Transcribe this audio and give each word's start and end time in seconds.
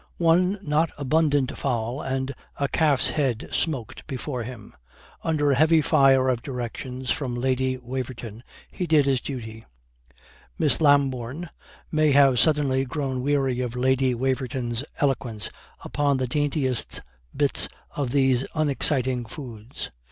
One 0.17 0.57
not 0.63 0.89
abundant 0.97 1.55
fowl 1.55 2.01
and 2.01 2.33
a 2.59 2.67
calf's 2.67 3.09
head 3.09 3.47
smoked 3.51 4.07
before 4.07 4.41
him. 4.41 4.73
Under 5.23 5.51
a 5.51 5.55
heavy 5.55 5.79
fire 5.83 6.27
of 6.27 6.41
directions 6.41 7.11
from 7.11 7.35
Lady 7.35 7.77
Waverton 7.77 8.41
he 8.71 8.87
did 8.87 9.05
his 9.05 9.21
duty. 9.21 9.63
Miss 10.57 10.81
Lambourne 10.81 11.51
may 11.91 12.13
have 12.13 12.39
suddenly 12.39 12.83
grown 12.83 13.21
weary 13.21 13.59
of 13.59 13.75
Lady 13.75 14.15
Waverton's 14.15 14.83
eloquence 14.99 15.51
upon 15.83 16.17
the 16.17 16.25
daintiest 16.25 17.01
bits 17.37 17.69
of 17.95 18.09
these 18.09 18.43
unexciting 18.55 19.25
foods. 19.25 19.91